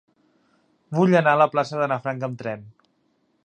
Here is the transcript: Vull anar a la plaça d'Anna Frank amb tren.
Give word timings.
Vull 0.99 1.13
anar 1.19 1.35
a 1.37 1.39
la 1.41 1.47
plaça 1.55 1.77
d'Anna 1.81 1.99
Frank 2.07 2.29
amb 2.29 2.41
tren. 2.43 2.69